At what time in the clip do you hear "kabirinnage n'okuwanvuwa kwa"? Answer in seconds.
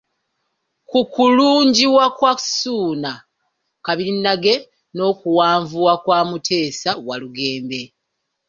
3.85-6.19